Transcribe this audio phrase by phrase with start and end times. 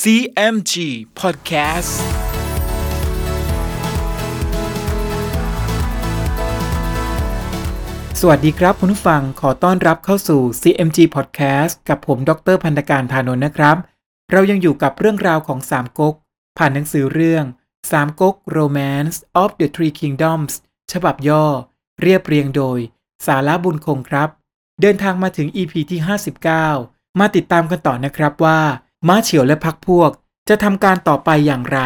[0.00, 0.74] CMG
[1.20, 1.92] Podcast
[8.20, 13.76] สวัสดีครับคุณผู้ฟังขอต้อนรับเข้าสู่ CMG Podcast กับผมดรพันธการธานนท์นะครับ
[14.32, 16.14] เรายังอยู่กับเรื่องราวของสามก๊ก
[16.58, 17.44] ผ่านหนังสือเรื่อง
[17.90, 20.52] สามก๊ก Romance of the Three Kingdoms
[20.92, 21.44] ฉบับย่อ
[22.02, 22.78] เรียบเรียงโดย
[23.26, 24.28] สาระบุญคงครับ
[24.80, 26.00] เดินทางมาถึง EP ที่
[26.60, 28.60] 59 มาติดตามกันต่อนะครับว่า
[29.08, 30.10] ม้าเฉียวและพักพวก
[30.48, 31.80] จะทำการต่อไปอย่างไร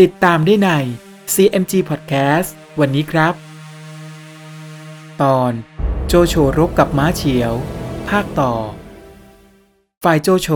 [0.00, 0.70] ติดตามได้ใน
[1.34, 2.48] CMG Podcast
[2.80, 3.34] วันนี้ครับ
[5.22, 5.52] ตอน
[6.08, 7.52] โจโฉรบกับม้าเฉียว
[8.08, 8.54] ภาคต่อ
[10.04, 10.48] ฝ่ายโจโฉ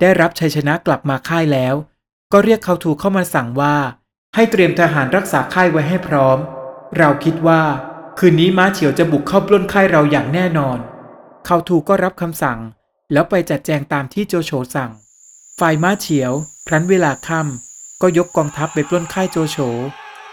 [0.00, 1.74] ได้รับชัยชนะกลับมาค่ายแล้ว
[2.32, 3.76] ก็เรียกเขาทูเข้ามาสั่งว่า
[4.34, 6.38] ให้เตรียมทหารรักษาค่ายไว้ให้พร้อม
[6.98, 7.62] เราคิดว่า
[8.18, 10.78] คืนนี้ม้าเฉียวจะบุกเข้าปล้นค่ายเราอย่างแน่นอน
[11.46, 12.58] เขาทูก็รับคำสั่ง
[13.12, 14.92] แล้วไปจัดแจงตามที่โจโฉสั่ง
[15.62, 16.32] ฝ่ายม้าเฉียว
[16.68, 19.56] ครั้นเวลาค่ำก็ยกกองทัพไปปล้นค่ายโจโฉ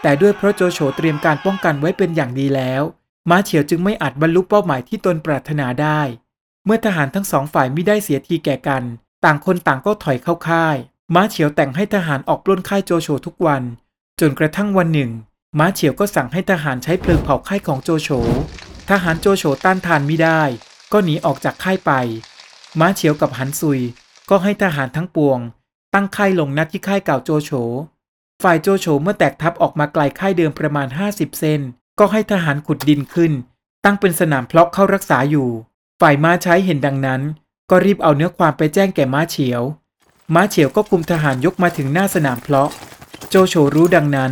[0.02, 2.82] แต่ด้วยเพราะโจโฉเตรียมการป้องกันไว้เป็นอย่างดีแล้ว
[3.30, 6.02] ม้าเฉียวจึงไม่อาจบรรลุเป้าหมายที่ตนปรารถนาได้
[6.66, 8.84] เมื่อทหารทั้งสองฝ่ายไม่ได้เสียทีแก่กัน
[9.26, 10.76] ต่างคนต่างก็ถอยเข้าค่าย
[11.16, 13.64] ม้าเฉียวแต่งให้ทหารออกปล้นค่ายโจโฉทุกวัน
[14.20, 15.12] จนกระทั่งวันหนึ่ง
[15.60, 18.10] ม้าเฉียวก็สั่งให้ทหารใช้เพลิงเผาค่ายของโจโฉ
[18.90, 20.42] ทหารโจโฉต้านทานไม่ได้
[20.92, 21.92] ก็หนีออกจากค่ายไป
[22.80, 23.82] ม้าเฉียวกับหันซุย
[24.36, 25.40] ก็ให้ทหารทั้งปวง
[25.94, 27.52] ตั้งค่ายลงนัดที่ค่ายเก่าโจโฉ
[28.44, 31.62] ฝ่ายโจโฉเมื่อแตกทัพออกมาไกลค่ายเดิมประมาณ 50 เซน
[32.00, 33.32] ก็ให้ทหารขุดดินขึ้น
[33.86, 35.50] ตั้งเป็นสนามเพลาะเข้ารักษาอยู่
[36.02, 37.22] ฝ่ายม้าใช้เห็นดังนั้น
[37.70, 39.62] ก็รีบเอาเนื้อความไปแจ้งแก่ม้าเฉียว
[40.34, 42.70] ม้าเฉียวก็คุมทหารยกมาถึงหน้าสนามเพลาะ
[43.30, 44.32] โจโฉรู้ดังนั้น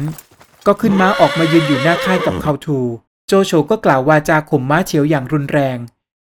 [0.67, 2.79] ก็ขึ้นม้าออกมายืนอยู่หน้าค่ายกับเขาทู
[3.27, 5.77] โจโฉก็กล่าววาจาข่มม้าเฉียวอย่างรุนแรง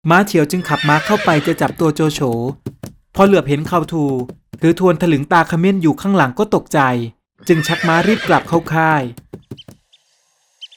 [0.09, 2.21] ม้าเฉียวจึงขับม้าเข้าไปจะจับตัวโจโฉ
[3.19, 4.05] อเหลือบเห็นเขาทู
[4.61, 6.79] ถือทวนถลึงตาขมิ้นอยู่ข้างหลังก็ตกใจ
[7.47, 9.03] จึงชักม้ารีบกลับเข้าค่าย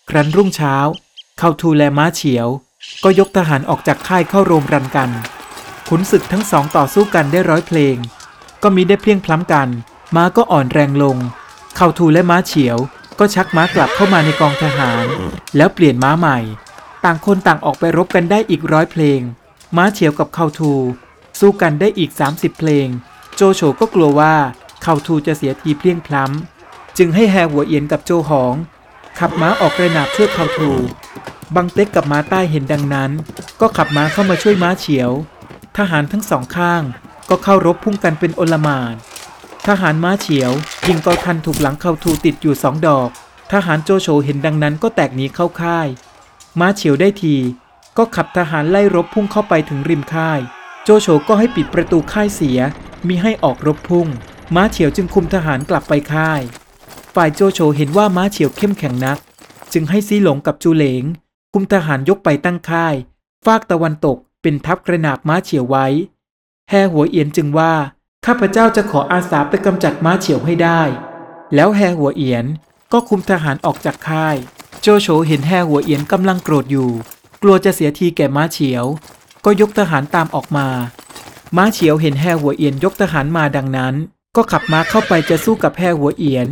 [0.09, 0.75] ครั้นรุ่งเช้า
[1.39, 2.49] เขาทูและม้าเฉียว
[3.05, 5.11] ก็ยกทหารออกจากค่ายเข้าโรมรันกัน
[5.89, 7.97] ขุนศึกทั้งสองต่อสู้กันได้ร้อยเพลง
[8.63, 9.69] ก็มีได้เพียงพล้ำกัน
[10.17, 11.17] ม้าก็อ่อนแรงลง
[11.77, 12.77] เขาทูและม้าเฉียว
[13.19, 15.07] ก็ชักม้ากลับเข้ามาในกองทหาร
[15.57, 16.39] แล้วเปลี่ยนม้าใหม่
[17.05, 19.21] ต่างคนต่างออกไปรบกันได้อีกร้อยเพลง
[19.77, 20.73] ม้าเฉียวกับเขาทู
[21.41, 22.89] สู้กันได้อีก 30 เพลง
[23.37, 24.35] โจโฉก็กลัวว่า
[24.83, 28.55] เขาทูจะเสียทีเพลียงพล้ำจึงให้แฮหัวเอียนกับโจหอง
[29.19, 30.71] ขับม้าออกกระนาบช่วยเขาทู
[31.55, 33.11] บังเต็กกับม้าใต้เห็นดังนั้น
[33.61, 35.11] ก็ขับม้าเข้ามาช่วยม้าเฉียว
[35.77, 36.83] ทหารทั้งสองข้าง
[37.29, 38.95] ก็เข้ารบพุ่งกันเป็นโอลมาน
[39.67, 40.51] ทหารม้าเฉียว
[40.87, 43.09] ยิงกอทันถูกหลังเขาทูติดอยู่สองดอก
[43.53, 45.89] ทหารโจโฉเห็นดังนั้นก็แตกหนีเข้าค่าย
[46.61, 47.37] ม้าเฉียวได้ที
[47.99, 50.41] ก็ขับทหารไล่รบพุ่งเข้าไปถึงริมค่าย
[50.85, 52.61] โจโฉก็ให้ปิดประตูค่ายเสีย
[53.09, 54.09] มิให้ออกรบพุ่ง
[54.55, 56.41] ม้าเฉียวจึงคุมทหารกลับไปค่าย
[57.15, 59.19] ฝ่ายโจโฉเห็นว่าม้าเฉียวเข้มแข็งนัก
[59.73, 61.05] จึงให้ซีหลงกับจูเหลง
[61.53, 62.95] คุมทหารยกไปตั้งค่าย
[63.45, 65.87] ฟากตะวันตกเป็นทัพกระนาบม้าเฉียวไว้
[66.71, 67.73] แฮหัวเอียนจึงว่า
[68.27, 70.83] ข้าพเจ้าจะขออาสาไปกำจัดม้าเฉียวให้ได้
[71.55, 72.45] แล้วแฮหัวเอียน
[72.93, 74.37] ก็คุมทหารออกจากค่าย
[74.81, 76.91] โจโฉเห็นแฮหัวเอียนกำลังโกรธอยู่
[77.43, 78.85] กลัวจะเสียทีแก่ม้าเฉียว
[79.45, 80.67] ก็ยกทหารตามออกมา
[81.57, 83.95] ม้าเฉียวเห็นแฮหัวเอียนยกทหารมาดังนั้น
[84.37, 86.47] ก็ขับม้าเข้าไปจะสู้กับแฮหัวเอียน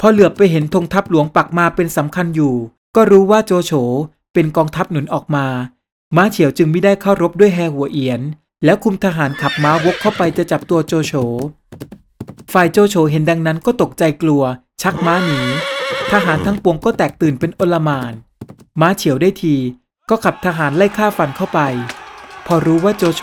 [0.00, 2.54] พอเหลือบไปเห็นธงทัพหลวงปักมาเป็นสำคัญอยู่
[2.96, 3.72] ก็รู้ว่าโจโฉ
[4.34, 5.46] เป็นกองทัพหนุนออกมา
[6.16, 8.20] ม้าเฉียวจึงไม่ได้เข้ารบด้วยแฮหัวเอียน
[8.64, 11.12] แล้วคุมทหารขับม้าวกเข้าไปจะจับตัวโจโฉ
[12.52, 14.42] ฝ่ายโจโฉเห็นดังนั้นก็ตกใจกลัว
[14.82, 15.40] ชักม้าหนี
[16.12, 18.12] ทหารทั้งปวงก็แตกตื่นเป็นโอลมาน
[18.80, 19.56] ม้าเฉียวได้ที
[20.10, 21.60] ก็ขับทหารไล่ฆ่าฟันเข้าไป
[22.46, 23.22] พอรู้ว่าโจโฉ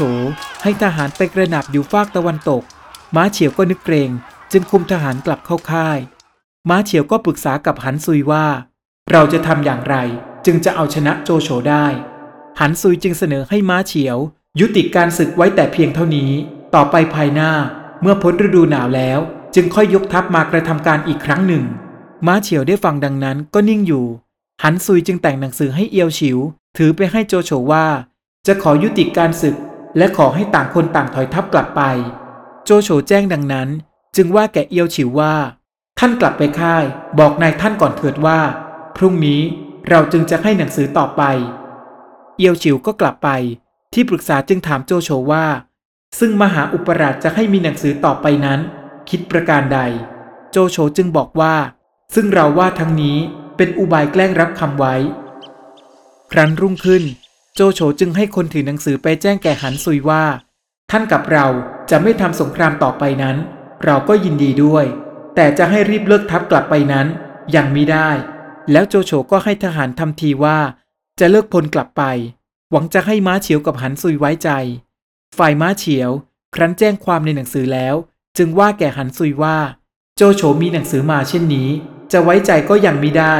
[0.63, 2.63] ให้ทหารไปกระหนับอยู่ฟากตะวันตก
[3.15, 4.09] ม้าเฉียวก็นึกเกรง
[4.51, 5.99] จึงคุมทหารกลับเข้าค่าย
[6.69, 8.45] ม้าเฉียวก็ปรึกษากับหันซุยว่า
[9.11, 9.95] เราจะทำอย่างไร
[10.45, 11.85] จึงจะเอาชนะโจโฉได้
[12.59, 14.17] หันซุยจึงเสนอให้ม้าเฉียว
[14.59, 16.31] ยุติการศึกไว้แต่เพียงเท่านี้
[16.75, 17.51] ต่อไปภายหน้า
[18.01, 19.19] เมื่อพ้นฤดูหนาวแล้ว
[19.55, 21.63] จึงค่อยยกทัพมากระทำการอีกครั้งหนึ่ง
[22.27, 24.05] ม้าเฉียวได้ฟังดังนั้นก็นิ่งอยู่
[24.63, 26.37] หันซุยจึงแต่งหนังสือให้เอียวฉิว
[26.77, 27.85] ถือไปให้โจโฉว่า
[28.47, 29.55] จะขอยุติการศึก
[29.97, 31.81] และขอให้ต่างคนต่างถอยทัพกลับไป
[32.65, 33.69] โจโฉแจ้งดังนั้น
[34.15, 35.35] จึงว่าแก่เอียวฉิวว่า
[35.99, 36.83] ท่านกลับไปค่าย
[37.19, 38.39] บอกนายท่านก่อนเถิดว่า
[38.95, 39.41] พรุ่งนี้
[39.89, 41.23] เราจึงจะให้หนังสือต่อไป
[42.37, 43.29] เอียวฉิวก็กลับไป
[43.93, 45.45] ที่ปรึกษาจึงถามโจโฉว่า
[46.19, 48.59] ซึ่งมหาอุปราชจะให้มีหนังสือต่อไปนั้น
[49.09, 49.79] คิดประการใด
[50.51, 51.55] โจโฉจึงบอกว่า
[52.15, 53.17] ซึ่งเราว่าทั้งนี้
[53.57, 54.95] เป็นอุบายแกล้งรับคำไว้
[56.31, 57.05] ครั้นรุ่งขึ้น
[57.55, 60.23] โจโฉจึงให้คนถือหนังสือไปแจ้งแก่หันซุยว่า
[60.91, 61.47] ท่านกับเรา
[61.89, 63.37] จะไม่ทำสงครามต่อไปนั้น
[63.85, 64.85] เราก็ยินดีด้วย
[65.35, 67.07] แต่จะให้รีบเลิกทัพกลับไปนั้น
[67.55, 68.09] ยังมิได้
[68.71, 70.57] แล้วโจโฉก็ให้ทหารทำทีว่า
[71.19, 72.03] จะเลิกพลกลับไป
[72.71, 74.49] หวังจะให้ม้าเฉียวกับหันซุยไว้ใจ
[75.37, 76.09] ฝ่ายม้าเฉียว
[76.55, 77.95] ครั้นแจ้งความในหนังสือแล้ว
[78.37, 79.57] จึงว่าแก่หันซุยว่า
[80.17, 81.69] โจโฉมีหนังสือมาเช่นนี้
[82.11, 83.35] จะไว้ใจก็ยังมิได้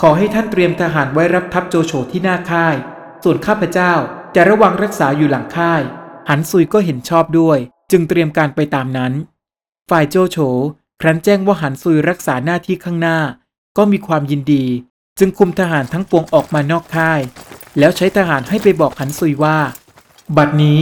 [0.00, 2.76] ขอให้ท่านเตรียมทหารไว้รับทัพโจโฉที่หน้าค่าย
[3.22, 3.92] ส่วนข้าพเจ้า
[4.34, 5.82] จะระวังรักษาอยู่หลังค่าย
[6.28, 7.58] หันซุยก็เห็นชอบด้วย
[7.90, 9.12] จึงเตรียมการไปตามนั้น
[9.90, 10.38] ฝ่ายโจโฉ
[11.00, 13.18] ครั้นแจ้งว่าหันซุยรักษาหน้าที่ข้างหน้า
[13.76, 14.64] ก็มีความยินดี
[15.18, 17.20] จึงคุมทหารทั้งปวงออกมานอกค่าย
[17.78, 19.58] แล้วใช้ทหารให้ไปบอกหันซุยว่า
[20.36, 20.80] บัดนี้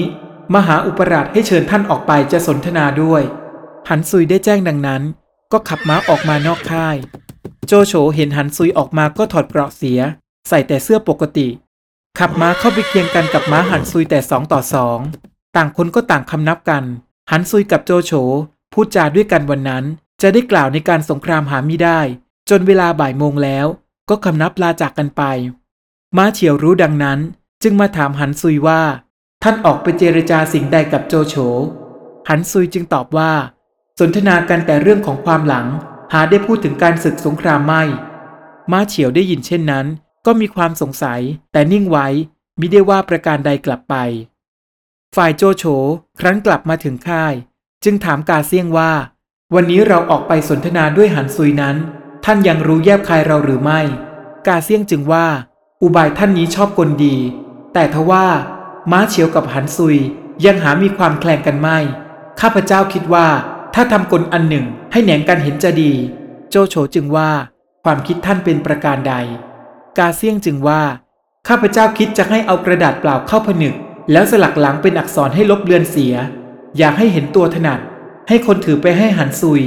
[0.55, 3.23] มหาอุปราชให้เชิญท่านออกไปจะสนทนาด้วย
[3.89, 5.03] หันซุยได้แจ้งดังนั้น
[5.53, 6.97] ก็ขับม้าออกมานอกค่าย
[7.67, 10.01] โจโฉเห็นหันซุยออกมาก็ถอดเกราะเสีย
[10.49, 11.49] ใส่แต่เสื้อปกติ
[12.19, 14.99] ขับม้าเข้าไปเคียงกันกับม้าหันซุยแต่สองต่อสอง
[15.57, 16.85] ต่างคนก็ต่างคำนับกัน
[17.31, 18.13] หันซุยกับโจโฉ
[18.73, 19.85] พูดจาด้วยกันวันนั้น
[20.23, 22.01] จะได้กล่าวในการสงครามหาไม่ได้
[22.51, 23.67] จนเวลาบ่ายโมงแล้ว
[24.09, 25.23] ก็คำนับลาจากกันไป
[26.17, 27.19] ม้าเฉียวรู้ดังนั้น
[27.63, 28.83] จึงมาถามหันซุยว่า
[29.43, 31.35] ท่านออกไปเจรจาสิ่งใดกับโจโฉ
[32.29, 33.33] หันซุยจึงตอบว่า
[33.99, 35.67] สนทนากันแต่เรื่องของความหลัง
[36.13, 37.83] หาได้พูดถึงการศึกสงครามไม่
[38.71, 39.87] ม้าเฉียวได้ยินเช่นนั้น
[40.27, 41.21] ก็มีความสงสัย
[41.53, 42.07] แต่นิ่งไว้
[42.61, 43.95] มิได้ว่าประการใดกลับไป
[45.17, 45.65] ฝ่ายโจโฉ
[46.19, 47.35] ครั้นกลับมาถึงค่าย
[47.85, 48.93] จึงถามกาเซียงว่า
[49.55, 51.77] วันนี้เราออกไปสนทนาด้วยหันซุยนั้น
[52.25, 53.81] ท่านยังรู้แยบคายเราหรือไม่
[54.47, 55.27] กาเซียงจึงว่า
[55.83, 57.17] อุบายท่านนี้ชอบกลดี
[57.75, 58.27] แต่ทว่า
[58.91, 59.97] ม้าเฉียวกับหันซุย
[60.45, 61.79] ยังหามีความแคลงกันไม่
[62.41, 63.27] ข้าพเจ้าคิดว่า
[63.75, 65.93] ถ้าทำกลอันหนึ่งให้แหนงกันเห็นจะดี
[66.51, 67.31] โจโฉจึงว่า
[67.85, 69.15] ความคิดท่านเป็นประการใด
[69.99, 70.83] กาเซียงจึงว่า
[71.49, 73.75] ข้าพเจ้าคิดจะให้เอากระดาษเปล่าเข้าผนึก
[74.13, 76.15] แล้วสลักหลังเป็นอักษรให้ลบเลือนเสีย
[76.79, 77.81] อยากให้เห็นตัวถนัด
[78.29, 79.63] ให้คนถือไปให้หันซุย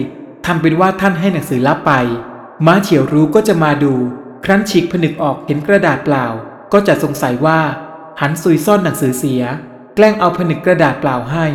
[0.45, 1.91] ทำเป็นว่าท่านให้หนังสือลับไป
[2.65, 3.93] ม้าเฉียวรู้ก็จะมาดู
[4.43, 6.25] ครั้นฉีกผนึกออกเห็นกระดาษเปล่า
[6.73, 7.59] ก็จะสงสัยว่า
[8.21, 9.43] หันซุยซ่อนหนังสือเสีย
[9.95, 11.45] แกล้งเอาผนึกกระดาษเปล่าให้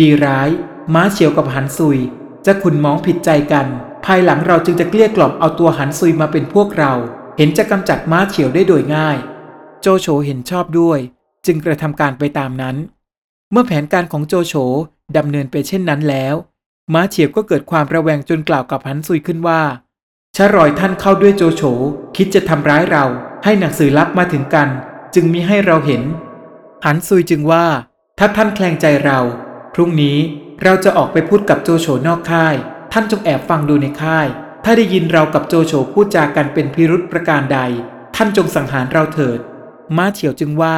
[0.00, 0.48] ดีร้าย
[0.94, 1.98] ม้าเฉียวกับหันซุย
[2.46, 3.66] จะขุนมองผิดใจกัน
[4.04, 6.92] ภายหลังเราจึงจะเกลี้ยกล่อมเอาตัวหันซุยมาเป็นพวกเรา
[7.36, 9.18] เห็นจะกำจัดม้าเฉียวได้โดยง่าย
[9.80, 10.98] โจโฉเห็นชอบด้วย
[11.46, 12.76] จึงกระทำการไปตามนั้น
[13.50, 14.54] เมื่อแผนการของโจโฉ
[15.16, 16.34] ดำเนินไปเช่นนั้นแล้ว
[16.92, 19.62] ม้าเฉียวก็เกิดความระแวงจนกล่าวกับหันซุยขึ้นว่า
[20.36, 21.62] ชะรอยท่านเข้าด้วยโจโฉ
[22.16, 23.04] คิดจะทำร้ายเรา
[23.44, 24.68] ให้หนังสือลับมาถึงกัน
[25.14, 26.02] จึงมิให้เราเห็น
[26.84, 27.66] หันซุยจึงว่า
[28.18, 29.18] ถ้าท่านแคลงใจเรา
[29.74, 30.18] พรุ่งนี้
[30.62, 32.54] เราจะออกไปพูดกับโจโฉนอกค่าย
[32.92, 34.26] ท่านจงแอบฟังดูในค่าย
[34.64, 37.58] ถ้าได้ยินเรากับโจโฉพูดจากันเป็นพิรุษประการใด
[38.16, 39.40] ท่านจงสังหารเราเถิด
[39.96, 40.76] ม้าเฉียวจึงว่า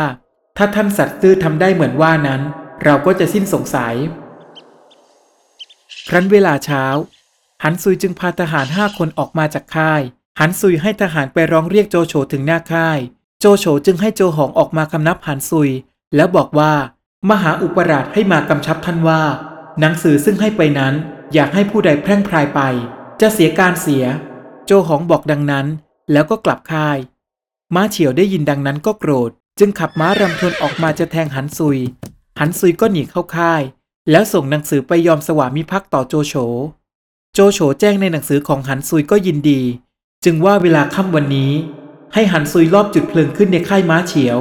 [0.57, 2.41] ถ้าท่านสัตย์ซื่อทำได้เหมือนว่านั้น
[2.85, 3.95] เราก็จะสิ้นสงสัย
[6.09, 6.85] ครั้นเวลาเช้า
[7.65, 10.03] หันซุยจึงพาทหารห้าคนออกมาจากค่าย
[10.41, 12.99] หันซุยให้ทหารไปร้องเรียกโจโฉถึงหน้าค่าย
[13.41, 15.71] โจโฉจึงให้โจหองออกมาคำนับหันซุย
[16.17, 16.73] แล้วบอกว่า
[17.31, 19.23] มหาอุปราชให้มากำชับท่านว่า
[19.81, 20.95] หนังสือซึ่งให้ไปนั้น
[21.35, 22.61] อยากให้ผู้ใดแพร่งพรายไป
[23.21, 24.05] จะเสียการเสีย
[24.67, 25.67] โจหองบอกดังนั้น
[26.13, 26.99] แล้วก็กลับค่าย
[27.75, 31.79] ม้าเฉียวได้ยินดังนั้นก็โกรธ จึงขับม้ารำทวนออกมาจะแทงหันซุย
[32.39, 33.63] หันซุยก็หนีเข้าค่าย
[34.11, 36.35] แล้วส่งหนังสือไปยอมสวามิภักดิ์ต่อโจโฉ
[37.35, 39.61] โจโฉแจ้งในหนังสือของหันซุยก็ยินดี
[40.25, 41.53] จึงว่าเวลาค่ำวันนี้
[42.15, 44.39] ให้หันซุยรอบจุดเพลิงขึ้นในค่ายม้าเฉียว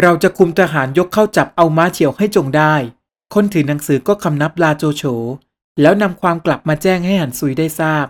[0.00, 2.74] เราจะคุมทหารยกเข้าจับเอาม้าเฉียวให้จงได้
[3.34, 5.02] คนถือหนังสือก็คำนับลาโจโฉ
[5.80, 8.06] แล้วนำความกลับมาแจ้งให้หันซุยได้ทราบ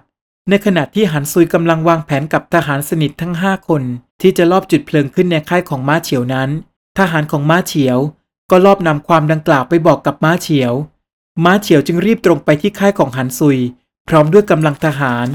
[0.49, 3.83] ในขณะที่หันซุยกำลังวางแผนกับทหารสนิททั้งห้าคน
[4.21, 6.51] ที่จะลอบจุดเพลิงขึ้นในค่ายของม้าเฉียวนั้น
[6.99, 7.99] ทหารของม้าเฉียว
[8.51, 10.73] ก็ลอบนำความดังกล่าวไปบอกกับม้าเฉียว
[11.45, 13.59] ม้าเฉียวจึงรีบตรงไปที่ค่ายของหันซุย
[14.09, 15.27] พร้อมด้วยกำลังทหาร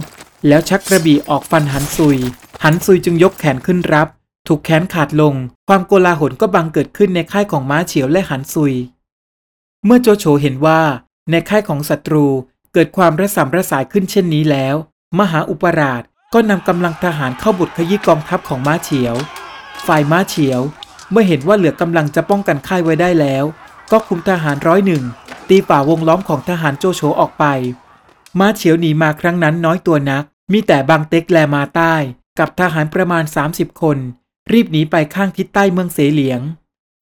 [0.48, 2.17] แล้วชักกระบี่ออกฟันหันซุย
[2.63, 4.07] หันซุยจึงยกแขนขึ้นรับ
[4.48, 5.33] ถูกแขนขาดลง
[5.67, 8.74] ความโกลาหลก็บังเกิดขึ้นในค่ายของม้าเฉียวและหันซุย
[9.86, 10.81] เมื่อโจโฉเห็นว่า
[11.31, 12.25] ในค่ายของศัตรู
[12.74, 14.75] เกิดความระสำระสายขึ้นเช่นนี้แล้ว
[15.19, 19.15] มหาอุปราชก็นำกำลังทหารเข้าบุตรขยี้กองทัพของม้าเฉียว
[19.88, 20.62] ฝ่ายม้าเฉียว
[21.12, 23.43] เมื่อเห็นว่าเหลือกำลังจะป้องกันค่ายไว้ได้แล้ว
[23.91, 25.03] ก็คุมทหารร้อยหนึ่ง
[25.50, 27.45] ตีฝ่าวงล้อมของทหารโจโฉออกไป
[28.39, 31.95] ม้าเฉียวหนีมาครั้งนั้นน้อยตัวนัก มีแต่บางเต็กแลมาใต้
[32.39, 33.98] กับทหารประมาณ 30 คน
[34.51, 36.41] รีบหนีไปข้างทิศใต้เมืองเสเหลียง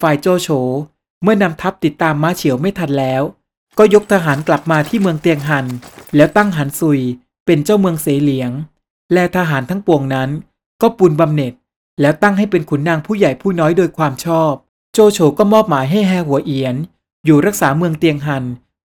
[0.02, 0.50] ฝ่ายโจโฉ
[1.24, 3.24] เมื่อนำทัพติดตามม้าเฉียวไม่ทันแล้ว
[3.78, 5.66] ก็ยกทหารกลับมาที่เมืองเตียงหัน
[6.16, 7.00] แล้วตั้งหันซุย
[7.46, 8.52] เป็นเจ้าเมืองเสเหลียง
[9.14, 10.30] และทหารทั้งปวงนั้น
[10.82, 11.54] ก็ปูนบำเหน็จ
[12.02, 14.54] แล้วตั้งให้เป็นขุนนางผู้ใหญ่ผู้น้อยโดยความชอบ
[14.94, 16.76] โจโฉก็มอบหมายให้แฮหัวเอียน
[17.26, 18.44] อยู่รักษาเมืองเตียงหัน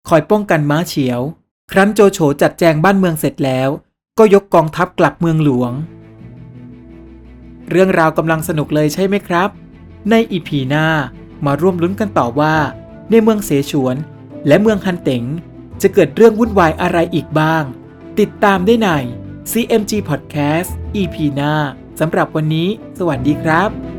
[0.09, 1.21] คอยป้องกันม้าเฉียว
[1.73, 3.69] ครั้นโจโฉจัดแจงบ้านเมืองเสร็จแล้ว
[4.19, 5.73] ก็ยกกองทัพกลับเมืองหลวง
[7.71, 9.49] เรื่องราวกำลังสนุกเลยใช่ไหมครับ
[10.11, 10.87] ในอีพีหน้า
[11.47, 12.55] มาร่วมลุ้นกันต่อว่า
[13.11, 13.97] ในเมืองเสฉวน
[14.47, 15.25] และเมืองฮันเต็ง
[15.83, 17.65] จะเกิดเรื่องวุ่นวายอะไรอีกบ้าง
[18.21, 18.89] ติดตามได้ใน
[19.53, 20.71] CMG Podcast
[21.01, 21.55] EP หน้า
[22.01, 22.69] สำหรับวันนี้
[22.99, 23.92] สวัสดีครับ